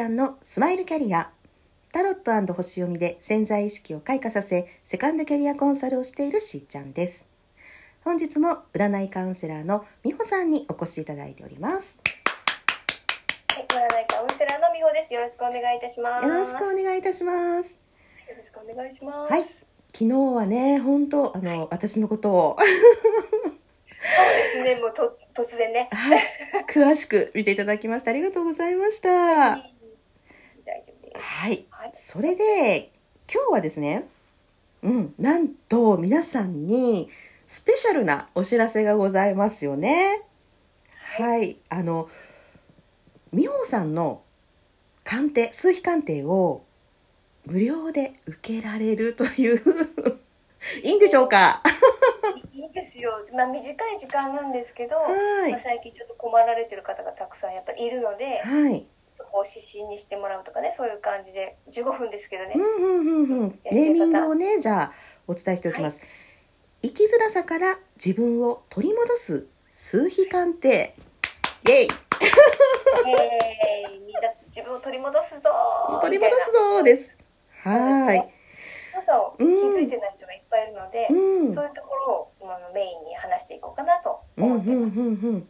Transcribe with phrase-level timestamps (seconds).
[0.00, 1.30] ちゃんのスマイルキャリア
[1.92, 7.28] タロット星読みで潜在意識を開花させセカンドキャリアコンサルをしているしーちゃんです
[8.02, 12.00] 本日も占いカウンセラーの美穂さんにお越しいただいております
[13.48, 15.12] はい、占いカウンセラーの美穂です。
[15.12, 16.26] よろしくお願いいたします。
[16.26, 17.78] よろしくお願いいたします
[18.26, 19.34] よろしくお願いします。
[19.34, 19.44] はい
[19.92, 22.68] 昨日はね本当あの私のことをそう
[24.64, 24.80] ですね。
[24.80, 25.90] もうと突然ね。
[25.92, 26.20] はい
[26.72, 29.79] 詳しく見ていただきましてありがとうございました
[30.70, 31.18] 大丈夫です。
[31.18, 31.64] はい。
[31.70, 31.90] はい。
[31.94, 32.92] それで
[33.32, 34.06] 今日はですね
[34.82, 37.10] うんなんと皆さんに
[37.48, 40.22] スペシャルなお知らせがございますよね。
[41.16, 42.08] はい、あの
[43.32, 44.22] 美穂さんの
[45.02, 46.62] 鑑定数比鑑定を
[47.46, 49.60] 無料で受けられるという
[50.84, 51.62] いいんでしょうか？
[52.52, 53.10] いいですよ。
[53.32, 55.50] まあ短い時間なんですけど、はい。
[55.50, 58.86] まあ、最近ちょっと困られてる方がたくさんやっぱりいるので、はい
[59.20, 61.58] そこを指針にしてもらうとかね、そういう感じで。
[61.70, 62.54] 15分ですけどね。
[62.56, 63.58] うんうんうんうん。
[63.70, 64.92] ネーミングをねじゃあ
[65.26, 66.02] お伝えしておきます、
[66.82, 70.94] 生きづらさから自分を取り戻す数比鑑定。
[71.68, 71.88] イエイ。
[73.06, 76.00] えー、みんな自分を取り戻すぞー。
[76.00, 77.14] 取り戻すぞーです。
[77.62, 78.28] はーい
[78.92, 79.74] 皆さんを気うん。
[79.76, 81.52] づいてない人がいっぱいいるので、うん。
[81.52, 84.98] そういうところをあのメインに話していこうかなと思ってます。
[84.98, 85.48] うんうん。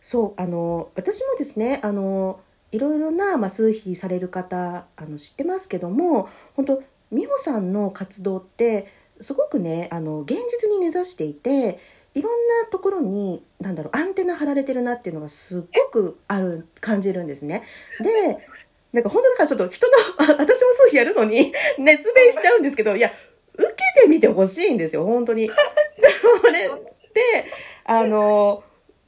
[0.00, 2.40] そうあの私もですねあの
[2.72, 11.78] いろいろな、まあ、数比される方あの知ってますけども本当美穂さんの活動ってすごくねあの現実に根ざしていて
[12.14, 12.32] いろん
[12.64, 17.62] なところになんだろうアンテナ張られてるなっていうのがすっごくある感じるんですね。
[18.00, 18.38] で
[18.92, 19.92] なんか本当だからちょっと人の
[20.38, 23.10] 私も数比やるのに 熱弁しちゃうんですけどいや
[23.54, 25.48] 受けてみてほしいんですよ本当に。
[27.14, 27.44] で
[27.84, 28.62] あの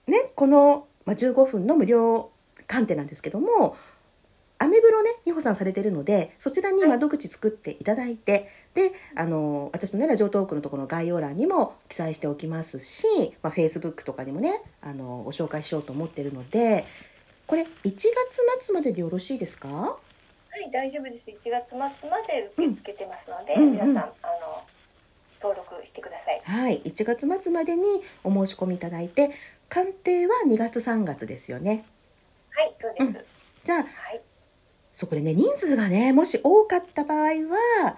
[0.07, 2.31] ねこの、まあ、15分の無料
[2.75, 3.77] 鑑定なんですけども
[4.59, 13.05] アメブロね美穂さんされてるのでそちらに窓口作っていただいてであの私のねラジオトークのところの概要欄にも記載しておきますし、
[13.43, 16.85] まあ、Facebook とかにもねあのご紹介しようと思ってるので
[17.47, 18.07] これ1月
[18.61, 19.69] 末まででよろしいですか？
[19.69, 21.31] はい、大丈夫です。
[21.31, 23.73] 1月末まで受け付けてますので、うん。
[23.73, 23.99] 皆さん、うん。
[23.99, 24.11] あの
[25.43, 26.41] 登録してください。
[26.43, 29.33] はい1月末までにお申し込みいただいて
[29.69, 31.85] 鑑定は2月3月ですよね
[32.55, 33.05] はい、そうです。
[33.05, 33.25] うん。
[33.65, 34.21] じゃあはい、
[34.93, 37.97] そこでね人数がねもし多かった場合は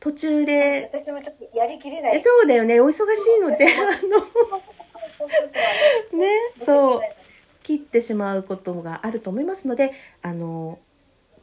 [0.00, 2.16] 途中で私もちょっとやりきれない。
[2.16, 2.80] えそうだよね。
[2.80, 3.02] お忙し
[3.38, 3.68] いのであ
[6.12, 6.28] のね
[6.60, 7.00] そう。
[7.66, 9.92] 切ってしまうことがあると思いますので
[10.22, 10.78] あの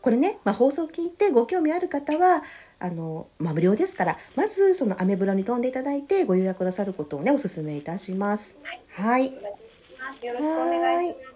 [0.02, 2.44] これね、まあ、放送を聞いてご興味ある方は
[2.80, 8.58] あの、まあ、無料ですからまずそのアメブロに飛んでいただいてご予約なさることをねお勧めいたします。
[8.96, 10.26] はい、お待ちしてます。
[10.26, 11.33] よろしくお願いします。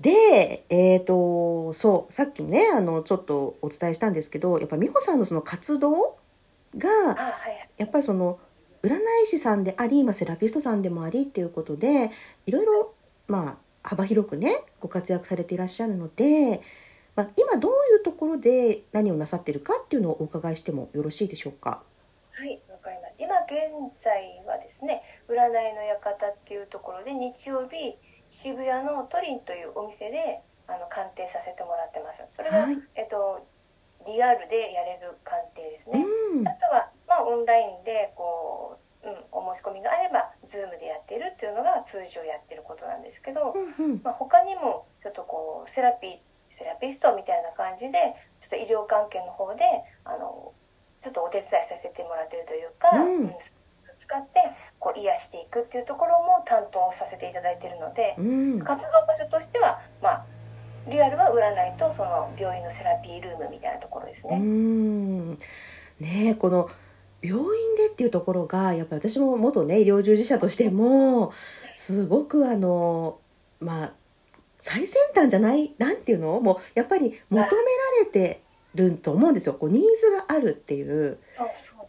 [0.00, 6.16] で、えー、とそうさっきもねあのちょっとお伝えしたんですけどやっぱ美穂さんのその活動
[6.74, 8.38] あ、がはい、やっぱりその
[8.82, 12.10] 占い師さんであり、まあ、セラピストさんでもありっていうことで
[12.46, 12.94] いろいろ
[13.28, 16.62] まあ幅広くねご活躍されていらっしゃるので、
[17.14, 21.82] まあ、今どういうところで何をなさってるかっていうのをお伺いしてもよろしいでしょうか？
[22.32, 23.16] はい、わかります。
[23.18, 27.96] 今現在はですね、占いの館っていうところで日曜日
[28.30, 32.22] 渋谷のトリンというお店であの鑑定させてもらってます。
[32.30, 33.44] それが、はいえっと
[34.06, 36.06] リアルでやれる鑑定ですね。
[36.32, 46.16] うんあとはまあオンラインでこう、うん、お申し込みがあれば Zoom でやってるっていうのが通常やってることなんですけど、うんうんまあ、他にもちょっとこうセラピー
[46.48, 49.64] セラピストみたいな感じでちょっと医療関係の方で
[50.04, 50.54] あの
[51.00, 53.34] ちょっとお手伝いさせてもらってるというか、うん
[54.00, 54.40] 使って
[54.78, 58.58] こう癒していくっていうところも担当させていただいてるので、うん。
[58.60, 60.26] 活動場所としてはまあ
[60.88, 64.38] リアルは占いとその病院のセラピールームみたいなところですうね。
[64.38, 65.34] ん。
[65.34, 65.38] ね
[66.00, 66.70] えこの
[67.20, 71.34] 病院でっていうところがやっぱり私も元ね医療従事者としても
[71.76, 73.18] すごくあの
[73.60, 73.92] まあ
[74.58, 76.40] 最先端じゃないなんていうの？
[76.40, 77.46] もうやっぱり求めら
[78.00, 78.40] れて
[78.74, 79.54] ると思うんですよ。
[79.54, 81.18] こうニーズがあるっていう。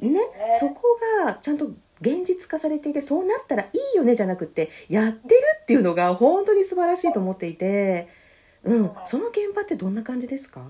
[0.02, 0.10] ね。
[0.10, 0.20] ね
[0.60, 0.84] そこ
[1.26, 1.72] がちゃんと
[2.02, 8.10] 現実化されていてそうなったらいいよねじゃなくてやってるっていうのが本当に素晴らしいと思っていて、
[8.64, 10.66] うん、その現場ってどんな感じですか？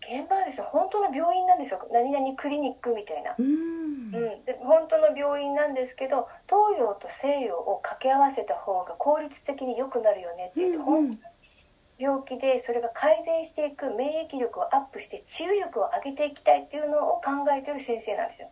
[0.00, 1.88] 現場はですね本当の病院なんですよ。
[1.92, 3.34] 何々クリニックみたいな。
[3.38, 3.46] うん。
[3.46, 4.12] うん、
[4.44, 10.84] で本当の病院なんですけど東洋と西洋を掛け合わせた方が効率的に良くなるよねって言って、うんうん。
[10.84, 11.18] 本当に
[11.96, 18.48] 病気でそれが改善していく免疫力をアップして治癒力を上げていきたいっていうのを考えてる先生なんですよ。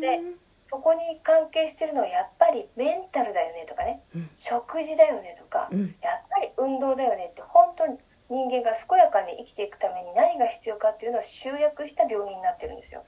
[0.00, 0.20] で
[0.70, 4.30] そこに関係してるのはやっぱりメンタルだよねとかね、うん。
[4.36, 5.94] 食事だよねとか、うん。
[6.02, 7.96] やっぱり運動だよねって本当に
[8.28, 13.02] 人間が健やかに生きていくために何が必要かっていうのを集約した病院になってるんですよ。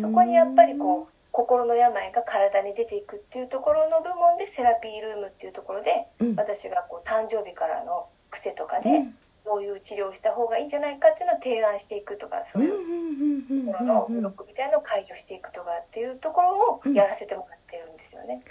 [0.00, 6.36] そこにやっぱりこう心の病が体に出ていくっていうところの部門でセラピールームっていうところでうん。
[6.36, 9.14] 私がこう誕生日からの癖とかでうん。
[9.44, 18.42] どういう治療をした方がいいんじゃないかっていうのを提案していくとかそういううんうんうんうんところのブロックみたいなのを解除していくとかっていうところをやらせてもらってるんですよね。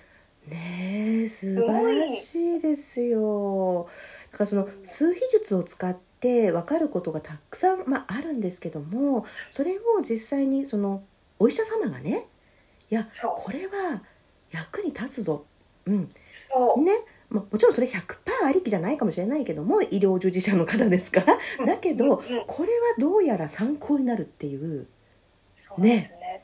[0.48, 3.88] ねえ素晴らしいですよ
[4.32, 11.04] だからその数秘術を使って分かることがたくさん、まあ、あるんですけどもそれを実際にその
[11.40, 12.28] お医者様がね
[12.90, 14.04] いやこれは
[14.52, 15.46] 役に立つぞ、
[15.86, 16.92] うんそうね
[17.34, 21.66] まあもちろんそれ100%ありきじゃないかもしれないけども医療従事者の方ですから。
[21.66, 22.44] だけどうんうん。
[22.46, 24.88] これはどうやら参考になるっていう
[25.68, 26.44] そうですね。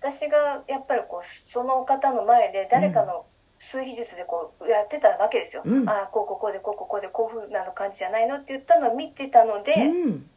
[0.00, 3.26] 私がやっぱりこうその方の前で誰かの
[3.58, 5.88] 数秘術でこうやってたわけですよ、うん。
[5.88, 10.30] ああこうこうこうでこうこうこうでこういうふうなの感じじゃないのって言ったのを見てたので、うん、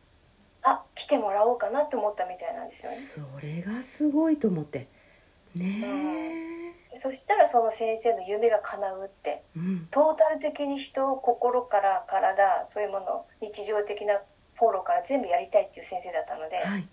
[0.64, 4.88] あ来てもらおうかなって思ったみたいなんですよねそれがすごいと思って
[5.56, 9.44] ねえ、そしたらその先生の夢が叶うって。
[9.56, 9.88] うん。
[9.92, 14.22] トータル的に人を心から体そういうもの日常的な
[14.56, 16.88] フォローから全部やりたいっていう先生だったので、はい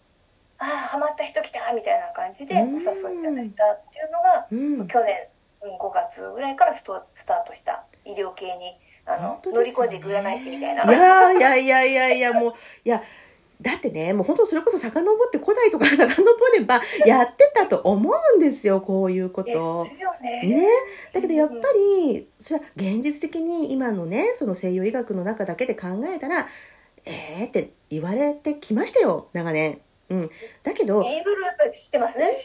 [0.62, 2.73] ああハマった人来たみたいな感じでおうん。
[2.73, 4.88] 誘いいただいたっていうのが、うん。
[4.88, 5.17] 去年
[5.62, 8.76] うん5月ぐらいからストスタートした医療系に
[9.06, 10.85] あの、本当乗り込んでいく占い師みたいな。
[10.85, 12.55] いやいやいやいやいやもう
[12.85, 13.02] いや
[13.61, 16.23] だってねもう本当それこそ遡って古代とか 遡
[16.55, 19.85] ればやってたと思うんですよこういうこと。
[19.85, 20.43] ですよね。
[20.43, 20.67] ね、
[21.12, 26.49] だけどやっぱりそれは現実的に今のねその西洋医学の中だけで考えたら
[27.05, 29.81] えーって言われてきましたよ長年。
[30.11, 30.31] うん、
[30.65, 31.07] だけど、知
[31.87, 32.19] ってます？
[32.19, 32.33] ね。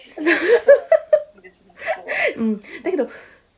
[2.37, 3.07] うん、だけど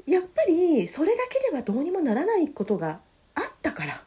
[0.06, 3.00] やっぱりそれだけではどうにもならないことが
[3.36, 4.04] あったから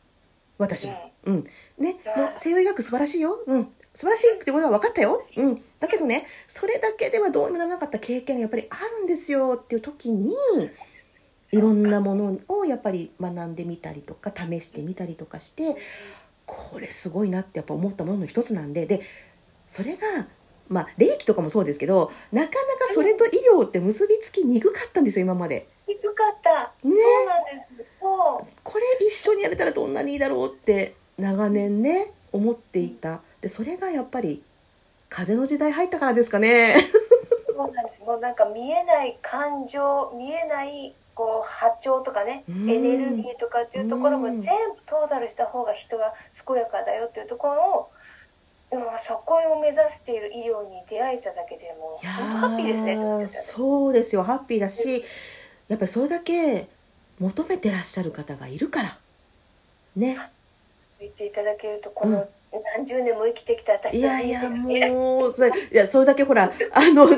[0.60, 1.12] 私も。
[1.24, 1.44] うん。
[1.78, 3.64] ね、もう西洋医学素晴らしいよ、うん、
[3.94, 10.34] 素晴らしいってことは分かったよ、うん、だけどねそれだけではどうにもならなかった経験がやっぱりあるんですよっていう時に
[11.52, 15.76] いろんなものをやっぱり学んでみたりとか試してみたりとかして
[16.44, 18.86] これすごいなってやっぱ思ったものの一つなんで。
[18.86, 19.00] で
[19.66, 20.26] それが
[20.68, 22.50] まあ霊気とかもそうですけどなかな
[22.86, 25.68] かそれと医療って結びつきにくかったんですよ今まで。
[25.86, 26.72] 低かった。
[26.86, 26.94] ね。
[26.94, 27.44] そうなん
[27.76, 27.90] です。
[28.00, 28.59] そう。
[28.70, 33.20] これ一緒にやれたらどんなにいいだろうって長年ね思っていた。
[33.40, 34.44] でそれがやっぱり
[35.08, 36.76] 風の時代入ったからですかね。
[37.48, 38.00] そうなんです。
[38.02, 42.70] もうなんか見えない感情、見えないこう波長とかね、うん。
[42.70, 44.40] エネルギーとかっていうところもうん。
[44.40, 46.14] 全部トータルした方が人は
[46.46, 47.90] 健やかだよっていうところ
[48.72, 53.26] を、もうそこを目指している医療に出会えただけでもう本当ハッピーですね。
[53.28, 54.22] そうですよ。
[54.22, 55.04] ハッピーだし
[55.66, 56.68] やっぱりそれだけ
[57.20, 58.98] 求めてらっしゃる方がいるから。
[59.96, 60.16] ね。
[60.98, 62.28] 言っていただけるとこの
[62.76, 67.08] 何十年も生きてきた私いやいやもうそれいやそれだけほらあの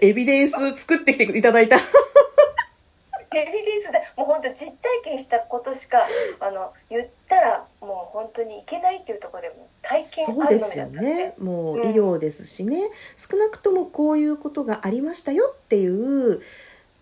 [0.00, 1.76] エビデンス作ってきていただいた。
[1.76, 6.08] エビデンスでもう本当実体験したことしか
[6.40, 11.34] あの言ったらもう本当にいけないっていうところでも体験そうあるですよのみだったね。
[11.38, 16.40] もううん医療ですしね、少なくともこういうことがありましたよっていう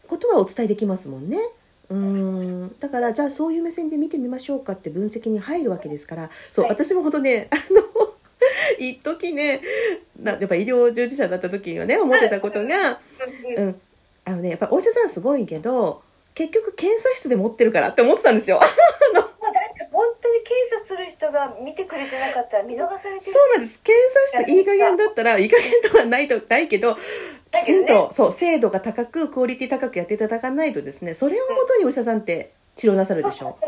[0.09, 1.39] ことはお伝えできますもんね。
[1.91, 2.79] うん。
[2.79, 6.31] だからじゃあそういう目線で見てみましょうかって分析に入るわけですから。
[6.51, 6.75] そう、はい。
[6.75, 8.15] 私も本当ね あの
[8.79, 9.61] 一時ね
[10.21, 13.01] なやっぱ医療従事者だった時にはね思ってたことが、
[13.57, 13.81] うんうん、
[14.25, 16.03] あのねやっぱお医者さんすごいけど
[16.35, 18.61] 結局検査室で持ってるからって思ってたんですよ。
[19.15, 23.33] まあ、だって本当に検査する人が見てくれてなかったら見逃されてる。
[23.33, 23.81] そうなんです。
[23.83, 26.99] 検査室いい加減だったらいい加減とはないとないけど
[27.67, 33.59] きちんと、そう精度が高くクオリティ高くやっていただかないとですねそれをもとにお医者さんって治療なさるでしょ。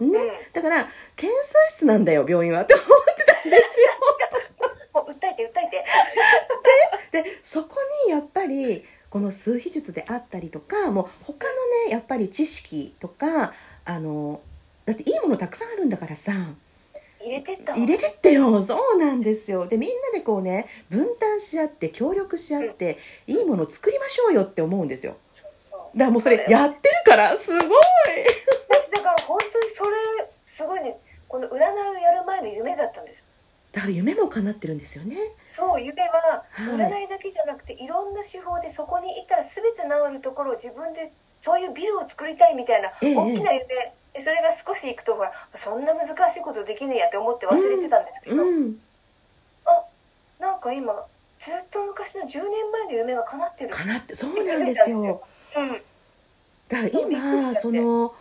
[0.00, 0.06] ね。
[0.06, 0.12] うん。
[0.52, 3.88] だから検査室なんだよ病院はって思ってたんですよ。
[4.94, 5.84] もう訴えて訴えて。
[7.22, 11.52] でそこにやっぱりこの数秘術であったりとかもう他の
[11.86, 13.52] ねやっぱり知識とか
[13.84, 14.40] あの
[14.84, 16.32] だっていいものたくさんあるんだからさ
[17.24, 17.74] 入れてった。
[17.74, 18.62] 入れてってよ。
[18.62, 19.66] そうなんですよ。
[19.66, 25.16] でみんなでこうね分担し合って協力し合って、いいものを作りましょうよって思うんですよ。
[25.72, 27.68] だからもうそれやってるからすごい。
[28.68, 29.96] 私だから本当にそれ
[30.44, 31.60] すごいねこの占いを
[31.98, 33.24] やる前の夢だったんです。
[33.72, 35.16] だから夢も叶ってるんですよね。
[35.48, 36.76] そう夢ははい。
[36.76, 43.16] 占いだけじゃなくて、い、ろんな手法でそこに行ったら全て治るところを自分でそういうビルを作りたいみたいなええ。
[43.16, 48.76] 大きな夢、でそれが少し行くとほらそんな難しいことできねえやって思って忘れてたんですけど、うん
[50.40, 50.92] なんか今
[51.38, 55.22] ずっと昔の10年前の夢が叶ってる叶ってそうなんですよ。
[55.56, 55.72] うん。
[56.68, 58.14] だから今その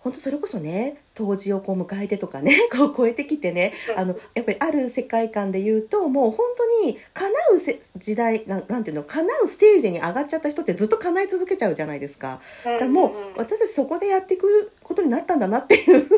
[0.00, 12.40] 本当それこそね当時をこう迎えてとかね こう超えてきてねあのやっぱりある世界観で言うともう本当に叶うせ時代なんなんていうの叶うステージに上がっちゃった人ってずっと叶い続けちゃうじゃないですか。
[12.64, 16.08] だからもう私たちそこでやっていくことになったんだなっていう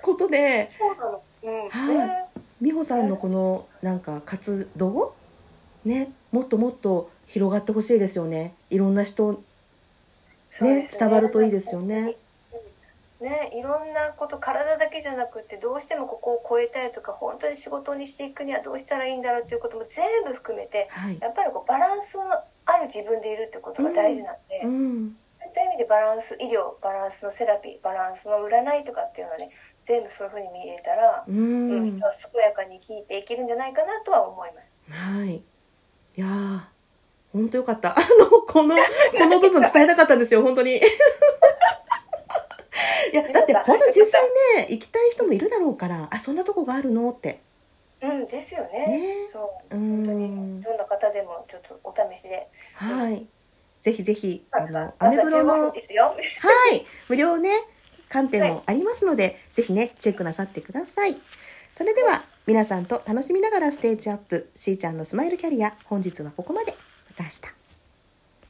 [0.00, 0.70] ことで。
[1.70, 1.96] はい。
[1.96, 2.24] ね。
[2.60, 5.14] 美穂さんのこのなんか活動？
[5.84, 6.10] ね。
[6.30, 8.54] もっともっと広がってほしいですよね。
[8.70, 9.42] いろんな人
[10.48, 12.16] そうです伝わるといいですよね。
[13.22, 22.24] ね、いろんなこと体だけじゃなくてどうしてもここを超えたいとか本当に仕事にしていくにはどうしたらいいんだろうっていうことも全部含めてはい、やっぱりこうバランスの
[22.66, 29.50] ある自分でいるってことが大事なんで、うん、そういった意味でバランス医療バランスのセラピーバランスの占いとかっていうのはね
[29.84, 34.78] 全部そういうふうに見れたら、ううんん、人は健やかに生きていけるんじゃないかなとは思います。
[34.90, 35.36] はい。
[35.36, 36.60] いやー、
[37.32, 37.90] 本当よかった。
[37.98, 40.80] あの、この、この部分伝えたかったんですよ、本当に。
[43.12, 44.22] いや、だって本当に実際
[44.56, 47.40] ね、行きたい人もいるだろうから、あ、そんなとこがあるのって。
[48.00, 48.86] うんですよね。
[48.86, 49.38] ねそ
[49.70, 50.60] うう本当にん。
[50.60, 52.48] どんな方でもちょっとお試しで。
[52.74, 53.26] はい。
[53.82, 55.72] ぜひぜひ、あの、ア朝15メブロの、は。
[56.72, 57.50] い、無料ね、
[58.08, 61.16] 観点もありますので、ぜひね、チェックなさってください。
[61.72, 66.72] それでは、皆さんと楽しみながらステージアップ、しーちゃんのスマイルキャリア、本日はここまで。
[66.72, 67.61] また明日。